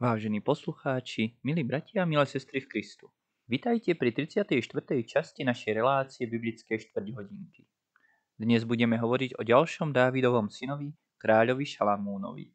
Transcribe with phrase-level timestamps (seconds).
[0.00, 3.12] Vážení poslucháči, milí bratia a milé sestry v Kristu.
[3.44, 4.48] Vitajte pri 34.
[5.04, 7.68] časti našej relácie Biblické štvrťhodinky.
[8.32, 12.48] Dnes budeme hovoriť o ďalšom Dávidovom synovi, kráľovi Šalamúnovi.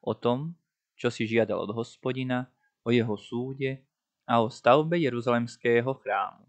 [0.00, 0.56] O tom,
[0.96, 2.48] čo si žiadal od hospodina,
[2.80, 3.84] o jeho súde
[4.24, 6.48] a o stavbe Jeruzalemského chrámu.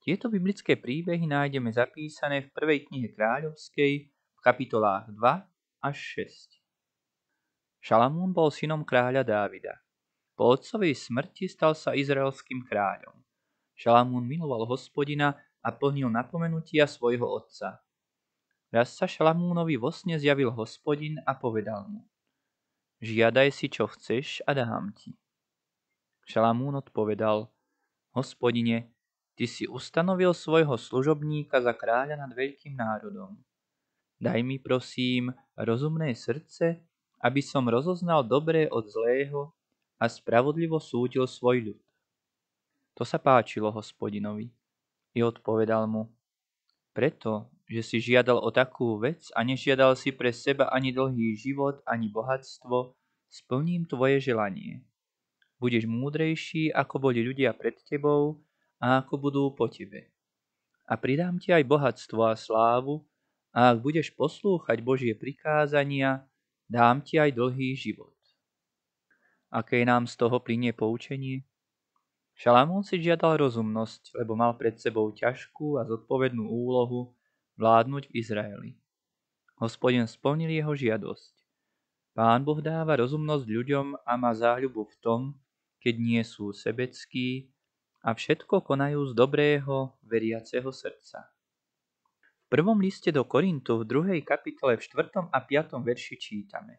[0.00, 6.55] Tieto biblické príbehy nájdeme zapísané v prvej knihe kráľovskej v kapitolách 2 až 6.
[7.86, 9.78] Šalamún bol synom kráľa Dávida.
[10.34, 13.14] Po otcovej smrti stal sa izraelským kráľom.
[13.78, 17.78] Šalamún miloval hospodina a plnil napomenutia svojho otca.
[18.74, 22.02] Raz sa Šalamúnovi vo sne zjavil hospodin a povedal mu
[23.06, 25.14] Žiadaj si, čo chceš a dám ti.
[26.26, 27.46] Šalamún odpovedal
[28.18, 28.90] Hospodine,
[29.38, 33.38] ty si ustanovil svojho služobníka za kráľa nad veľkým národom.
[34.18, 36.82] Daj mi prosím rozumné srdce
[37.20, 39.52] aby som rozoznal dobré od zlého
[39.96, 41.80] a spravodlivo súdil svoj ľud.
[42.96, 44.48] To sa páčilo hospodinovi.
[45.16, 46.12] I odpovedal mu,
[46.92, 51.80] preto, že si žiadal o takú vec a nežiadal si pre seba ani dlhý život,
[51.84, 52.96] ani bohatstvo,
[53.28, 54.84] splním tvoje želanie.
[55.56, 58.44] Budeš múdrejší, ako boli ľudia pred tebou
[58.76, 60.12] a ako budú po tebe.
[60.84, 63.02] A pridám ti aj bohatstvo a slávu,
[63.56, 66.28] a ak budeš poslúchať Božie prikázania,
[66.66, 68.14] dám ti aj dlhý život.
[69.50, 71.46] Aké nám z toho plinie poučenie?
[72.36, 77.16] Šalamún si žiadal rozumnosť, lebo mal pred sebou ťažkú a zodpovednú úlohu
[77.56, 78.70] vládnuť v Izraeli.
[79.56, 81.32] Hospodin splnil jeho žiadosť.
[82.12, 85.20] Pán Boh dáva rozumnosť ľuďom a má záľubu v tom,
[85.80, 87.48] keď nie sú sebeckí
[88.04, 91.35] a všetko konajú z dobrého, veriaceho srdca
[92.46, 95.34] prvom liste do Korintu v druhej kapitole v 4.
[95.34, 95.82] a 5.
[95.82, 96.78] verši čítame.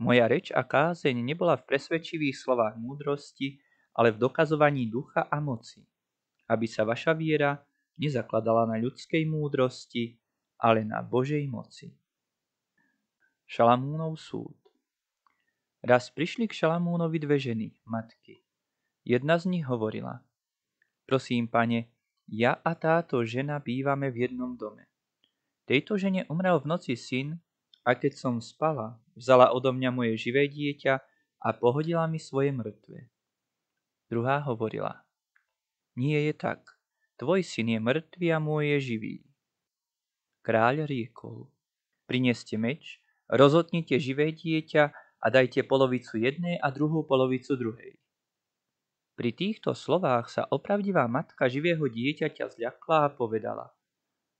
[0.00, 3.60] Moja reč a kázeň nebola v presvedčivých slovách múdrosti,
[3.96, 5.84] ale v dokazovaní ducha a moci,
[6.48, 7.60] aby sa vaša viera
[8.00, 10.16] nezakladala na ľudskej múdrosti,
[10.60, 11.92] ale na Božej moci.
[13.44, 14.56] Šalamúnov súd
[15.80, 18.44] Raz prišli k Šalamúnovi dve ženy, matky.
[19.00, 20.20] Jedna z nich hovorila,
[21.08, 21.88] prosím, pane,
[22.30, 24.86] ja a táto žena bývame v jednom dome.
[25.66, 27.42] Tejto žene umrel v noci syn
[27.82, 30.94] a keď som spala, vzala odo mňa moje živé dieťa
[31.42, 33.10] a pohodila mi svoje mŕtve.
[34.10, 35.02] Druhá hovorila,
[35.98, 36.62] nie je tak,
[37.18, 39.16] tvoj syn je mŕtvý a môj je živý.
[40.42, 41.50] Kráľ riekol,
[42.08, 42.98] prineste meč,
[43.28, 44.82] rozotnite živé dieťa
[45.20, 47.99] a dajte polovicu jednej a druhú polovicu druhej.
[49.20, 53.68] Pri týchto slovách sa opravdivá matka živého dieťaťa zľakla a povedala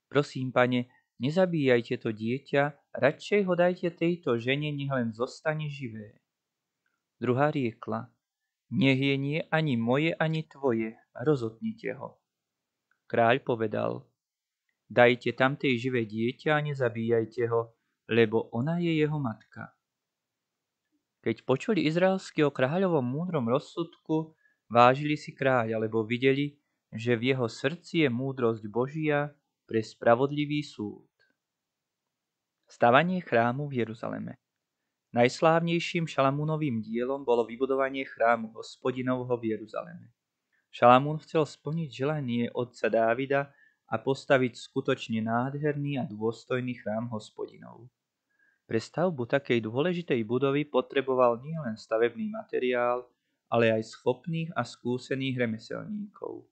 [0.08, 0.88] Prosím, pane,
[1.20, 6.16] nezabíjajte to dieťa, radšej ho dajte tejto žene, nech len zostane živé.
[7.20, 8.08] Druhá riekla,
[8.72, 12.16] nech je nie ani moje, ani tvoje, rozotnite ho.
[13.04, 14.08] Kráľ povedal,
[14.88, 17.76] dajte tamtej živé dieťa a nezabíjajte ho,
[18.08, 19.76] lebo ona je jeho matka.
[21.20, 24.39] Keď počuli izraelský o kráľovom múdrom rozsudku,
[24.70, 26.54] Vážili si kráľa, lebo videli,
[26.94, 29.34] že v jeho srdci je múdrosť Božia
[29.66, 31.10] pre spravodlivý súd.
[32.70, 34.38] Stavanie chrámu v Jeruzaleme
[35.10, 40.14] Najslávnejším Šalamúnovým dielom bolo vybudovanie chrámu hospodinovho v Jeruzaleme.
[40.70, 43.50] Šalamún chcel splniť želanie otca Dávida
[43.90, 47.90] a postaviť skutočne nádherný a dôstojný chrám hospodinov.
[48.70, 53.02] Pre stavbu takej dôležitej budovy potreboval nielen stavebný materiál,
[53.50, 56.46] ale aj schopných a skúsených remeselníkov.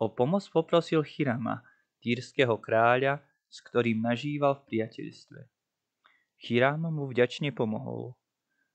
[0.00, 1.60] O pomoc poprosil Chirama,
[2.00, 3.20] týrskeho kráľa,
[3.50, 5.40] s ktorým nažíval v priateľstve.
[6.40, 8.16] Chiram mu vďačne pomohol.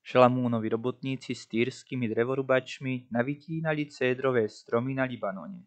[0.06, 5.66] Šalamúnovi robotníci s týrskymi drevorubačmi navytínali cédrové stromy na Libanone.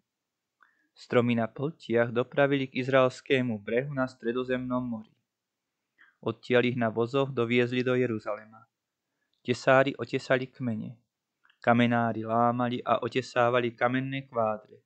[0.94, 5.10] Stromy na pltiach dopravili k izraelskému brehu na stredozemnom mori.
[6.22, 8.62] Odtiaľ ich na vozoch doviezli do Jeruzalema.
[9.42, 11.07] Tesári otesali kmene.
[11.58, 14.78] Kamenári lámali a otesávali kamenné kvádre.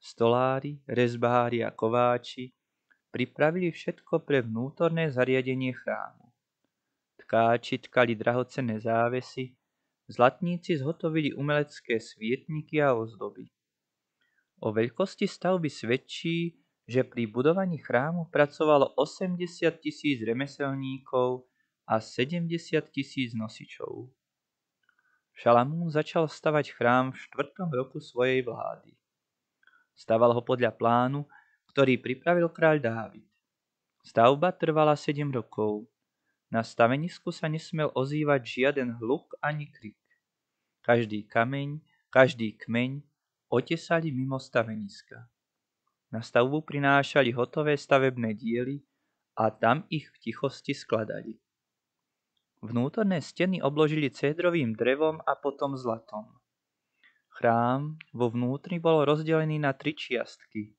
[0.00, 2.54] Stolári, rezbári a kováči
[3.12, 6.32] pripravili všetko pre vnútorné zariadenie chrámu.
[7.20, 9.52] Tkáči tkali drahocenné závesy,
[10.08, 13.52] zlatníci zhotovili umelecké svietniky a ozdoby.
[14.64, 16.56] O veľkosti stavby svedčí,
[16.88, 19.44] že pri budovaní chrámu pracovalo 80
[19.76, 21.44] tisíc remeselníkov
[21.84, 22.48] a 70
[22.88, 24.08] tisíc nosičov.
[25.38, 28.98] Šalamún začal stavať chrám v štvrtom roku svojej vlády.
[29.94, 31.30] Staval ho podľa plánu,
[31.70, 33.26] ktorý pripravil kráľ Dávid.
[34.02, 35.86] Stavba trvala 7 rokov.
[36.50, 40.00] Na stavenisku sa nesmel ozývať žiaden hluk ani krik.
[40.82, 42.98] Každý kameň, každý kmeň
[43.46, 45.22] otesali mimo staveniska.
[46.10, 48.82] Na stavbu prinášali hotové stavebné diely
[49.38, 51.38] a tam ich v tichosti skladali.
[52.58, 56.26] Vnútorné steny obložili cédrovým drevom a potom zlatom.
[57.38, 60.74] Chrám vo vnútri bol rozdelený na tri čiastky.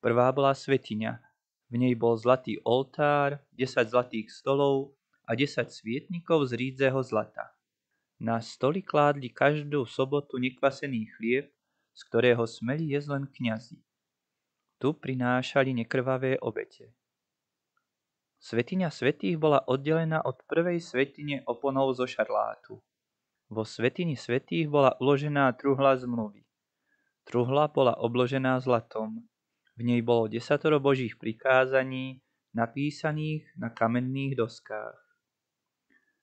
[0.00, 1.20] Prvá bola svetiňa.
[1.68, 4.96] V nej bol zlatý oltár, 10 zlatých stolov
[5.28, 7.52] a 10 svietnikov z rídzeho zlata.
[8.16, 11.52] Na stoli kládli každú sobotu nekvasený chlieb,
[11.92, 13.76] z ktorého smeli jesť len kňazi.
[14.80, 16.96] Tu prinášali nekrvavé obete.
[18.40, 22.80] Svetiňa svetých bola oddelená od prvej svetine oponou zo šarlátu.
[23.52, 26.48] Vo svetini svetých bola uložená truhla zmluvy.
[27.28, 29.28] Truhla bola obložená zlatom.
[29.76, 32.24] V nej bolo desatoro božích prikázaní,
[32.56, 34.98] napísaných na kamenných doskách.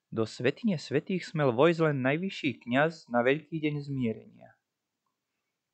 [0.10, 4.56] Do svetine svetých smel vojsť len najvyšší kňaz na veľký deň zmierenia.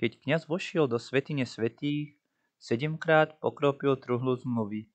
[0.01, 2.19] Keď kňaz vošiel do svetine svetých,
[2.59, 4.92] sedemkrát pokropil truhlu zmluvy.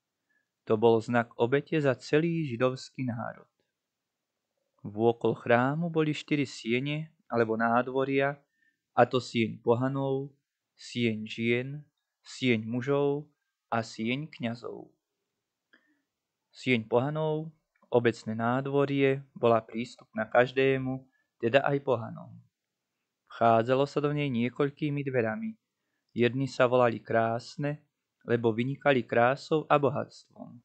[0.69, 3.49] To bol znak obete za celý židovský národ.
[4.85, 8.37] Vôkol chrámu boli štyri siene alebo nádvoria,
[8.93, 10.29] a to sieň pohanov,
[10.77, 11.69] sieň žien,
[12.21, 13.33] sieň mužov
[13.73, 14.93] a sieň kňazov.
[16.53, 17.55] Sieň pohanov
[17.89, 21.09] Obecné nádvorie bola prístupná každému,
[21.41, 22.29] teda aj pohanom.
[23.33, 25.57] Vchádzalo sa do nej niekoľkými dverami.
[26.13, 27.88] Jedni sa volali krásne,
[28.29, 30.61] lebo vynikali krásou a bohatstvom.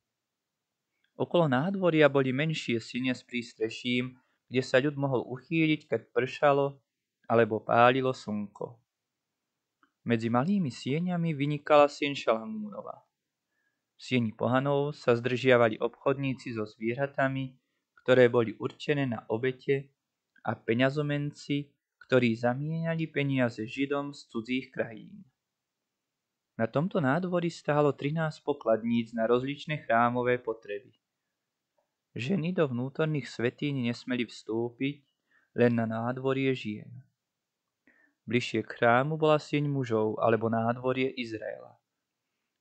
[1.16, 4.20] Okolo nádvoria boli menšie sine s prístreším,
[4.52, 6.76] kde sa ľud mohol uchýliť, keď pršalo
[7.32, 8.76] alebo pálilo slnko.
[10.04, 13.00] Medzi malými sieňami vynikala sieň Šalamúnova
[14.04, 17.56] sieni pohanov sa zdržiavali obchodníci so zvieratami,
[18.04, 19.96] ktoré boli určené na obete
[20.44, 21.72] a peňazomenci,
[22.04, 25.24] ktorí zamienali peniaze Židom z cudzích krajín.
[26.54, 30.94] Na tomto nádvorí stálo 13 pokladníc na rozličné chrámové potreby.
[32.14, 35.02] Ženy do vnútorných svetín nesmeli vstúpiť
[35.58, 36.90] len na nádvorie žien.
[38.30, 41.74] Bližšie k chrámu bola sieň mužov alebo nádvorie Izraela.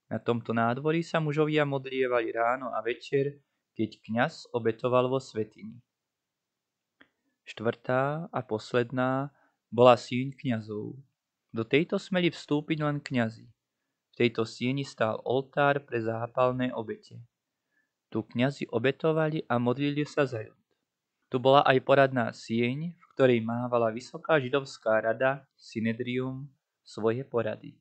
[0.09, 3.37] Na tomto nádvorí sa mužovia modlievali ráno a večer,
[3.77, 5.77] keď kňaz obetoval vo svetini.
[7.45, 9.29] Štvrtá a posledná
[9.69, 10.97] bola síň kňazov.
[11.53, 13.52] Do tejto smeli vstúpiť len kňazi.
[14.13, 17.17] V tejto sieni stál oltár pre zápalné obete.
[18.13, 20.63] Tu kňazi obetovali a modlili sa za ľud.
[21.33, 26.45] Tu bola aj poradná sieň, v ktorej mávala vysoká židovská rada, Synedrium,
[26.85, 27.73] svoje porady.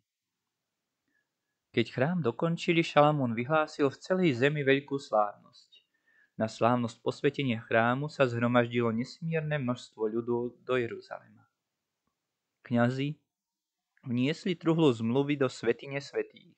[1.73, 5.85] Keď chrám dokončili, Šalamún vyhlásil v celej zemi veľkú slávnosť.
[6.41, 11.45] Na slávnosť posvetenia chrámu sa zhromaždilo nesmierne množstvo ľudú do Jeruzalema.
[12.65, 13.21] Kňazi
[14.03, 16.55] vniesli truhlu zmluvy do svetine svetých.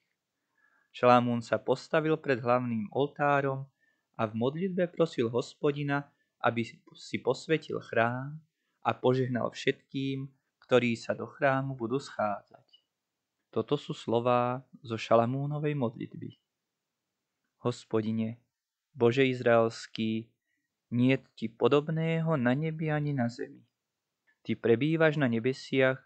[0.94, 3.66] Šalamún sa postavil pred hlavným oltárom
[4.14, 6.06] a v modlitbe prosil hospodina,
[6.38, 6.62] aby
[6.94, 8.38] si posvetil chrám
[8.84, 10.30] a požehnal všetkým,
[10.64, 12.64] ktorí sa do chrámu budú schádzať.
[13.50, 16.36] Toto sú slová zo Šalamúnovej modlitby.
[17.64, 18.38] Hospodine,
[18.94, 20.30] Bože Izraelský,
[20.94, 23.66] nie ti podobného na nebi ani na zemi.
[24.46, 25.98] Ty prebývaš na nebesiach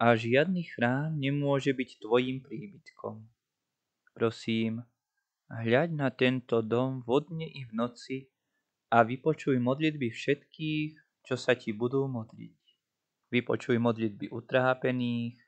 [0.00, 3.20] a žiadny chrám nemôže byť tvojim príbytkom.
[4.16, 4.88] Prosím,
[5.52, 8.32] hľaď na tento dom vodne i v noci
[8.88, 12.58] a vypočuj modlitby všetkých, čo sa ti budú modliť.
[13.28, 15.38] Vypočuj modlitby utrápených,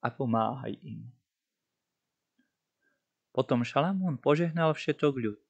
[0.00, 1.12] a pomáhaj im.
[3.30, 5.44] Potom Šalamún požehnal všetok ľud.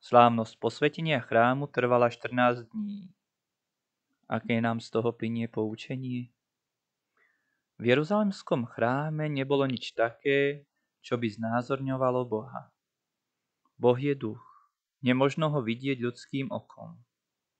[0.00, 3.12] Slávnosť posvetenia chrámu trvala 14 dní.
[4.30, 6.33] Aké nám z toho plinie poučenie?
[7.84, 10.64] V Jeruzalemskom chráme nebolo nič také,
[11.04, 12.72] čo by znázorňovalo Boha.
[13.76, 14.40] Boh je duch,
[15.04, 16.96] nemožno ho vidieť ľudským okom.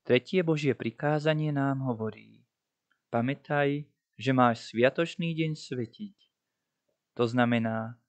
[0.01, 2.41] Tretie Božie prikázanie nám hovorí.
[3.13, 3.85] Pamätaj,
[4.17, 6.17] že máš sviatočný deň svetiť.
[7.21, 8.01] To znamená,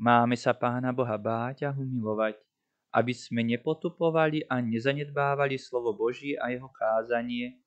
[0.00, 2.40] máme sa Pána Boha báť a humilovať,
[2.88, 7.60] aby sme nepotupovali a nezanedbávali slovo Boží a jeho kázanie,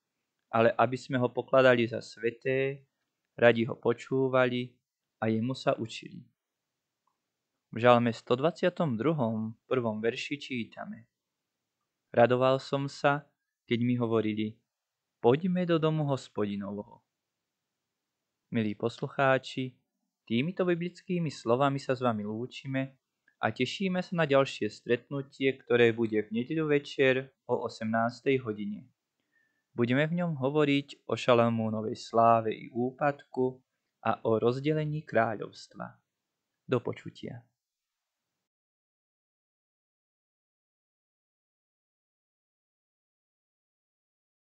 [0.50, 2.90] ale aby sme ho pokladali za sveté,
[3.38, 4.74] radi ho počúvali
[5.22, 6.22] a jemu sa učili.
[7.74, 8.78] V žalme 122.
[9.66, 11.10] prvom verši čítame
[12.14, 13.26] Radoval som sa,
[13.66, 14.54] keď mi hovorili,
[15.18, 17.02] poďme do domu hospodinovho.
[18.54, 19.74] Milí poslucháči,
[20.30, 23.02] týmito biblickými slovami sa s vami lúčime
[23.42, 27.90] a tešíme sa na ďalšie stretnutie, ktoré bude v nedeľu večer o 18.
[28.46, 28.93] hodine.
[29.74, 33.58] Budeme v ňom hovoriť o Šalamúnovej sláve i úpadku
[34.06, 35.98] a o rozdelení kráľovstva.
[36.70, 37.42] Do počutia.